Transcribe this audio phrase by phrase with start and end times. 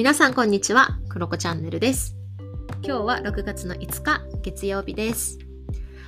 [0.00, 2.16] 皆さんこんにちは、クロコチャンネルです。
[2.82, 5.38] 今日は6月の5日、月曜日です。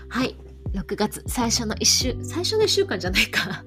[0.08, 0.34] はい、
[0.72, 3.62] 6月最初の1週、最初の1週間じゃないか。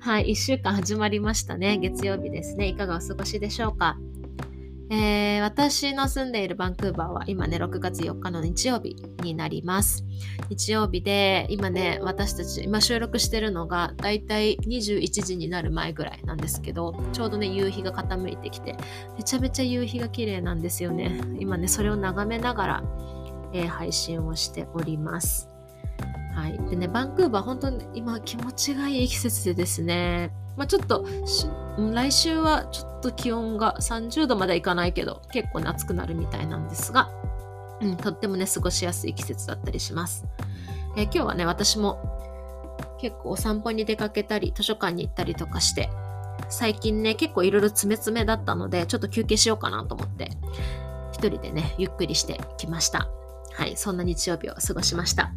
[0.00, 1.78] はい、1週間始まりましたね。
[1.78, 2.66] 月曜日ですね。
[2.66, 3.96] いかがお過ごしでしょうか？
[4.90, 10.04] えー私の住んでいるバンクーバーは今ね、6月4日の日曜日になります。
[10.48, 18.76] 日曜日で、今ね、私たち、今収録してるのが、だいたい21時になる前ぐらいなんですけど、ちょうどね、夕日が傾いてきて、
[19.16, 21.20] めちゃめちゃ夕日が綺麗なんですよね。
[21.38, 22.84] 今ね、それを眺めながら、
[23.52, 25.49] えー配信をしております。
[26.34, 26.58] はい。
[26.70, 31.06] でね、バンクーバー、本当に今気持ちがいい季節でですね、まあちょっと、
[31.92, 37.10] 来週はちょっと気温が30度まではいかないけど、結構ね、暑くなるみたいなんですが、
[37.80, 40.26] うん、とってもね、過ごしやすい季節だったりします。
[40.96, 41.98] えー今日はね、私も
[43.00, 45.90] 結構お散歩に出かけたり、図書館に行ったりとかして、
[46.48, 50.30] 最近ね、結構いろいろ詰め詰めだったので、ちょっと休憩しようかなと思って、
[51.12, 53.08] 一人でね、ゆっくりしてきました。
[53.52, 55.32] はい、そんな日曜日を過ごしました。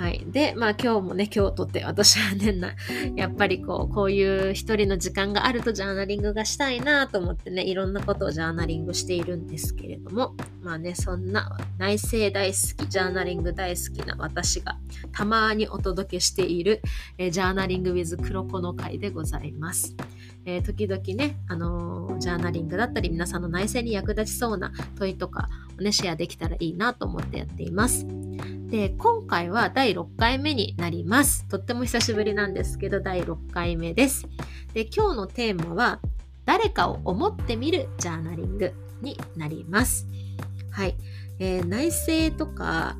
[0.00, 0.24] はい。
[0.28, 2.74] で、まあ今日もね、今日とって私はね、な
[3.16, 14.78] やっぱりこう、こういう一人の時間があるとジャーナリングがしたいなと思ってね、いろんなことをジャーナリングしているんですけれども、まあね、そんな内政大好き、ジャーナリング大好きな私が
[15.12, 16.80] たまにお届けしている、
[17.18, 19.94] えジャーナリング with 黒子の会でございます。
[20.46, 28.19] えー時々ね、あのージャーナリングだったり皆さんの内政に役立ちそうな問いとかをね、シェアできたらいいなと思ってやっています。
[28.70, 31.46] で、今回は第6回目になります。
[31.48, 34.28] とっても久しぶりなんですけど、第6回目です。
[34.74, 36.00] で、今日のテーマは、
[36.44, 40.06] 誰かを思ってみるジャーナリングになります。
[40.70, 40.96] はい。
[41.40, 42.96] えー内政とか、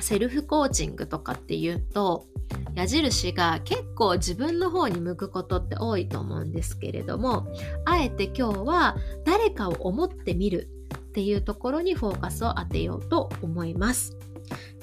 [0.00, 2.26] セルフコーチングとかっていうと、
[2.74, 7.46] 矢印が結構自分の方に向くことって多いと思うんですけれども、
[7.84, 14.16] あえて今日は誰かを思ってみるっていうところにフォーカスを当てようと思います。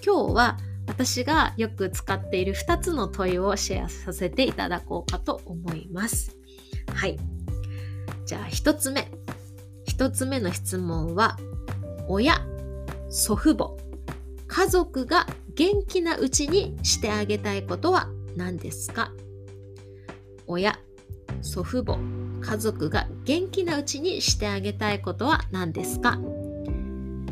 [0.05, 6.37] 今日は私がよく使っている2つの問いをシェアさせていただこうかと思います。
[6.93, 7.17] はい。
[8.25, 9.11] じゃあ1つ目。
[9.87, 11.37] 1つ目の質問は、
[12.07, 12.45] 親、
[13.09, 13.75] 祖父母、
[14.47, 19.11] 家族が元気なうちにしてあげたいことは何ですか？
[20.47, 20.79] 親、
[21.41, 21.99] 祖父母、
[22.41, 26.17] 家族が元気なうちにしてあげたいことは何ですか？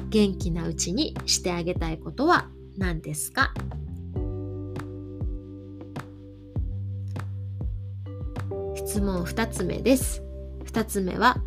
[0.09, 3.53] 元気なうちにしてあげたいことは何ですか？
[8.75, 10.21] 質問2つ目です。
[10.65, 11.37] 2つ目は、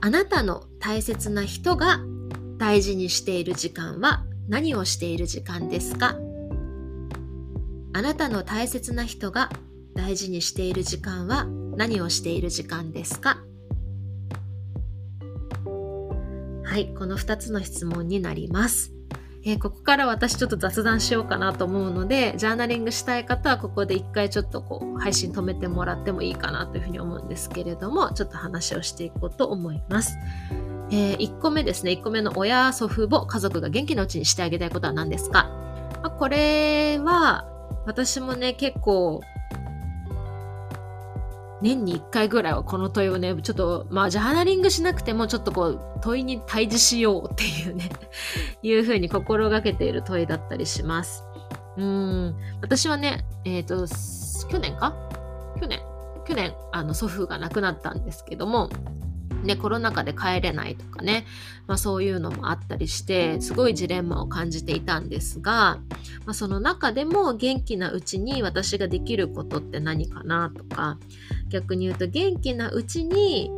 [0.00, 2.00] あなたの大切な人が
[2.58, 6.16] 大事にしている時間は何をしている時間ですか？
[7.92, 9.50] あなたの大切な人が
[9.94, 11.44] 大事にしている時間は
[11.76, 13.38] 何をしている時間ですか？
[16.64, 18.92] はい、この2つの質問になります。
[19.44, 30.16] えーここから私ちょっと雑談しようかなと思うので、ジャーナリングしたい方はここで一回ちょっとこう配信止めてもらってもいいかなというふうに思うんですけれども、ちょっと話をしていこうと思います。
[30.90, 35.44] え1個目ですね、1個目の親、祖父母、家族が元気なうちにしてあげたいことは何ですか、
[36.02, 37.48] まあこれは
[37.86, 39.22] 私もね、結構
[41.62, 47.88] 年に1回ぐらいはこの問いをね、ちょっと、まあ、ジャーナリングしなくても、ちょっとこう、問いに対峙しようっていうね、
[48.62, 51.24] いうふうに心がけている問いだったりします。
[51.76, 54.94] うん、私はね、えっ、と、去年か？
[55.58, 55.80] 去年。
[56.24, 58.68] 去年、あの、祖父が亡くなったんですけども、
[59.42, 61.26] ね、コロナ禍で帰れないとかね、
[61.66, 65.78] まあそういうのもあったりして、すごいジレンマを感じていたんですが、
[66.24, 70.98] まあその中でも元気なうちに私ができることって何かなとか、
[71.48, 73.50] 逆に言うと元気なうちに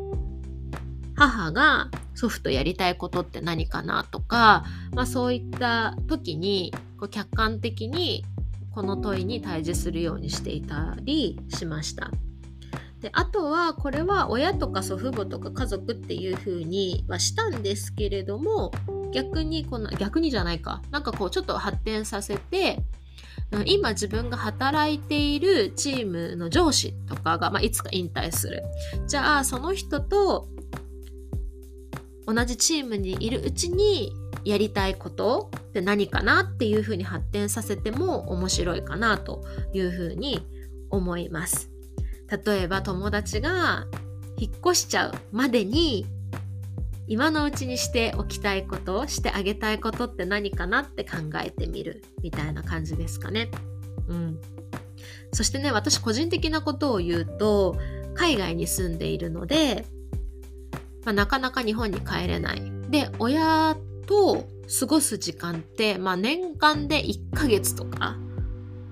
[1.15, 8.25] 母が祖父とやりたいことって何かなとか、まあそういった時にこう客観的に
[8.73, 12.11] この問いに対峙するようにしていたりしました。
[13.05, 18.73] であとはこれは親とか祖父母とか家族っていう風にはしたんですけれども
[19.13, 22.79] 逆にこの逆にじゃないかなんかこうちょっと発展させて
[23.67, 28.63] 今自分が働いているチームの上司とかが、まあ、いつか引退する
[29.07, 30.49] じゃあその人と
[32.27, 34.15] 同じチームにいるうちに
[34.47, 40.41] やりたいことって何かなっていう風に発展させても面白いかなという風に
[40.89, 41.74] 思います。
[42.31, 43.87] 例えば友達が
[44.37, 46.07] 引っ越しちゃうまでに
[47.07, 53.51] 今のうちにしておきたいことしてあげたいことって何かなって考えてみるみたいな感じですかね。
[54.09, 54.41] うん。
[55.33, 57.77] そしてね、私個人的なことを言うと、
[58.15, 59.85] 海外に住んでいるので、
[61.05, 62.63] まあ、なかなか日本に帰れない。
[62.89, 64.47] で、親と
[64.81, 68.17] 過ごす時間って、まあ、年間で1ヶ月とか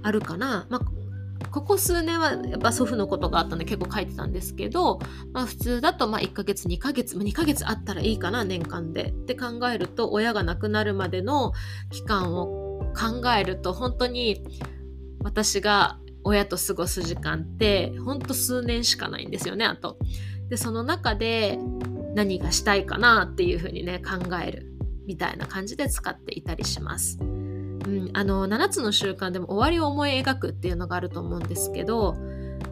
[0.02, 0.67] あるかな。
[0.69, 1.01] まあ
[1.50, 4.99] ここ数年はやっぱ祖父のことがあったので結構書いてたんですけど、
[5.33, 11.53] まあ、普通だとま1ヶ月2ヶ月2ヶ月あったらいいかな年間でって考えると親が亡くなるまでの
[11.91, 14.44] 期間を考えると本当に
[15.21, 19.99] 私が親と過ごす時間ってほんと数年しかないんですよねあと。
[20.49, 21.59] でその中で
[22.15, 24.73] 何がしたいかなっていうふうにね考える
[25.06, 27.19] みたいな感じで使っていたりします。
[27.87, 32.15] うん、あの7つの習慣でも終わりを思い描くっていうのがあると思うんですけど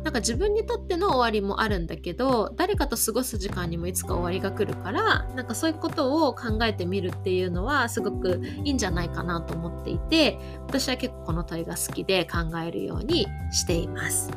[0.05, 14.31] なんか自分にとっての終わりもあるんだけど誰かと過ごす時間にもいつか終わりが来るからなんかそういうことを考えてみるっていうのはすごくいいんじゃないかなと思っていて私は結構この問いが好きで考えるようにしています。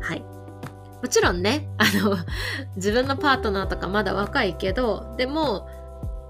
[0.00, 0.24] はい
[1.00, 2.16] もちろんねあの
[2.76, 5.68] 自分のパートナーとかまだ若いけどでも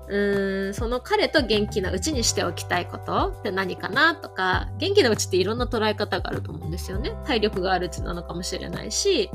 [0.09, 7.13] うーんその彼と元気なうちにしておきたいことって何かなとか元気なうちっていろんな捉え方があると思うんですよね。
[7.25, 9.31] 体力があるうちなのかもしれないし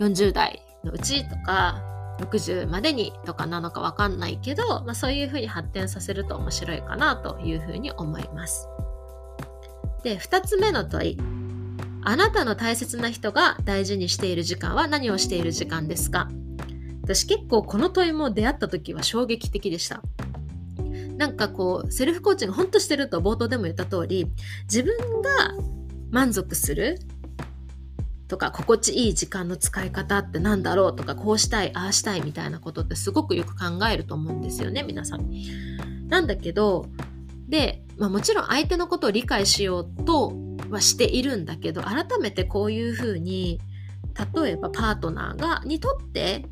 [0.00, 1.82] 40代のうちとか
[2.20, 8.68] 60までにとかなのかわかんないけど、まあ、そういうふうに発展させると面白いかなというふうに思います。
[10.02, 11.18] で2つ目の問い。
[12.02, 16.28] あなたの大切な人が大事にしている時間は何をしている時間ですか？
[17.10, 20.00] 私結構この問いも出会った時は衝撃的でした。
[21.16, 24.30] なんかこうセルフコーチングほんとしてると冒頭でも言った通り
[24.62, 25.30] 自分が
[26.10, 26.98] 満足する
[28.26, 35.30] とか心地いい時間の使い方って何だろうとかこうしたいああしたいみたいなことってすごくよく考えると思うんですよね皆さん。
[36.08, 36.86] なんだけど
[37.48, 40.32] で、まあ、もちろん相手のことを理解しようと
[40.70, 43.60] はしているんだけど改めてこういうふうに
[44.34, 46.46] 例えばパートナーがにとって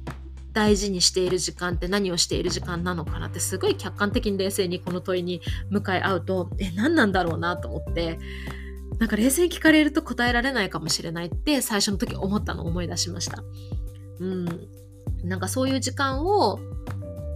[0.52, 5.40] 大事にしている時間って何をしている時間なのかなってすごい客観的に冷静にこの問いに
[5.70, 8.18] 向かい合うとえ何なんだろうなと思って
[8.98, 13.44] なんか冷静に聞かれると答えられないかもしれないって最初の時思ったのを思い出しました。
[14.20, 14.68] うん。
[15.22, 16.58] なんかそういう時間を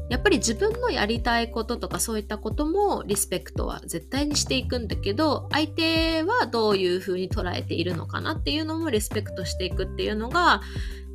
[0.09, 10.61] やっぱり自分のやりたいこととかそういったこともリスペクトは絶対にしていくんだけど相手はどういうふうに捉えているのかなっていうのもリスペクトしていくっていうのが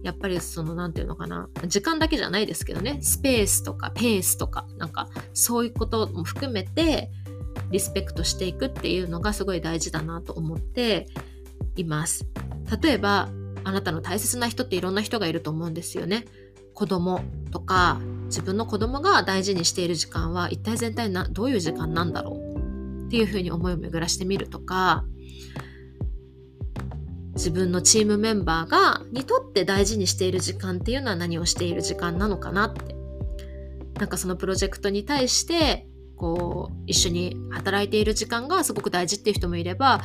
[0.03, 1.49] やっぱりその何て言うのかな。
[1.67, 2.99] 時間だけじゃないですけどね。
[3.01, 7.09] スペースとかペースとかなんかそういうことも含めて
[7.71, 11.07] リスペクトしていくっていうのがすごい大事だなと思って
[11.75, 12.25] います。
[12.81, 13.29] 例えば
[13.63, 16.25] あなたの大切な人っていろんな人がいると思うんですよね。
[16.73, 17.21] 子供
[17.51, 25.03] とか自分の子供が大事にしている時間は一体全体などういう時間なんだろうっていうふうに思いを巡らしてみるとか
[27.37, 32.95] 自分のチームメンバーがにとって大事にしている時間っていうのは何をしている時間なのかなって
[33.99, 40.01] なんかそのプロジェクトに対してこう一緒に働いている時間がすごく大事っていう人もいれば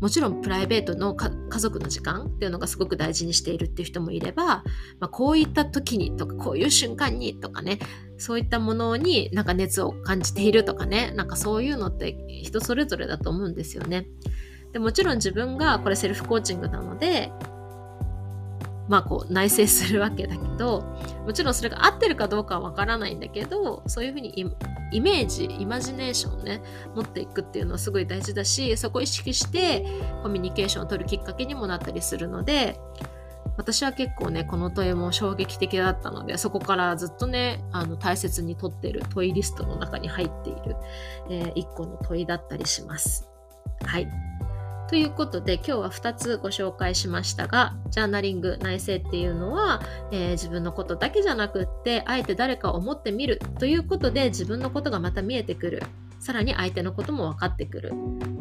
[0.00, 1.30] もちろんプライベートの家
[1.60, 4.64] 族の時間っていうのがすごく大事にしているっていう人もいれば、ま
[5.02, 7.78] あ、こういった時にとかこういう瞬間にとかね
[8.18, 14.08] そういったものになんか熱を感じているとかねなんかそういうのって人それぞれだと思うんですよね。
[14.72, 17.30] でもちろん自分がこれセルフコーチングなので
[18.88, 20.82] まあこう内省するわけだけど
[21.24, 24.46] もちろんそれが合ってるかどうかはわからないんだけどそういうふうに
[24.92, 26.62] イメージイマジネーションね
[26.94, 29.86] 持っていくっていうのはすごい大事だしそこを意識して
[30.22, 32.78] コミュニケーションを取るきっかけにもなったりするので
[33.56, 40.76] 私は結構ねこの問いも衝撃的だったのでそこからずっとねあの大切にとってる問いリストの中に入っている、
[41.30, 43.28] えー、1個の問いだったりします。
[43.84, 44.31] はい
[44.92, 49.80] ということで今日は2つご紹介しましたがジャーナリング内省っていうのは、
[50.10, 55.82] えー、自分のことだけじゃなくってあえて誰かを思ってみるということで自分のことがまた見えてくる。
[56.20, 57.92] さらに相手のことも分かってくる。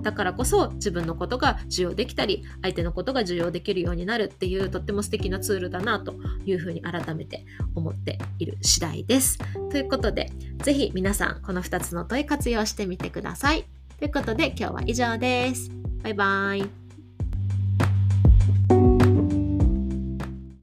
[0.01, 6.15] だからこそ自分のことが受容できたり相手のことが受容できるようになるっていうとっても素敵なツールだなと
[6.45, 9.39] いうふうに改めて思っている次第です。
[9.71, 13.80] ということで是非皆さんこの2つの問い活用してみてください。
[14.01, 15.69] ということで今日は以上です。
[16.01, 16.80] バイバイ。